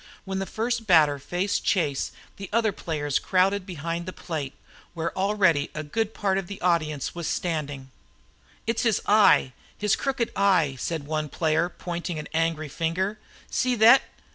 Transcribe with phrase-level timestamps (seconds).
[0.25, 4.55] When the first batter faced Chase the other players crowded behind the plate,
[4.95, 7.91] where already a good part of the audience was standing.
[8.65, 13.19] "It's his eye, his crooked eye," said one player, pointing an angry finger.
[13.51, 14.01] "See thet!